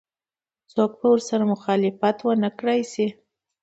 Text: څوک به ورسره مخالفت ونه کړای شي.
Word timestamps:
څوک 0.73 0.91
به 0.99 1.07
ورسره 1.13 1.43
مخالفت 1.53 2.17
ونه 2.21 2.49
کړای 2.59 2.81
شي. 2.91 3.07